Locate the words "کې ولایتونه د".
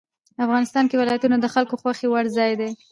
0.87-1.45